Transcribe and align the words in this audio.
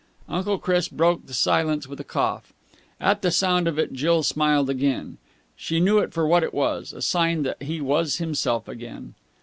Uncle 0.27 0.57
Chris 0.57 0.87
broke 0.87 1.27
the 1.27 1.33
silence 1.35 1.85
with 1.85 1.99
a 1.99 2.03
cough. 2.03 2.53
At 2.99 3.21
the 3.21 3.29
sound 3.29 3.67
of 3.67 3.77
it, 3.77 3.93
Jill 3.93 4.23
smiled 4.23 4.67
again. 4.67 5.19
She 5.55 5.79
knew 5.79 5.99
it 5.99 6.11
for 6.11 6.25
what 6.25 6.41
it 6.41 6.55
was, 6.55 6.91
a 6.91 7.03
sign 7.03 7.43
that 7.43 7.61
he 7.61 7.79
was 7.81 8.15
himself 8.15 8.67
again. 8.67 9.13